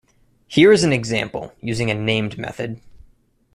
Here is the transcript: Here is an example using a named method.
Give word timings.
Here 0.47 0.71
is 0.71 0.83
an 0.83 0.91
example 0.91 1.53
using 1.61 1.91
a 1.91 1.93
named 1.93 2.39
method. 2.39 2.81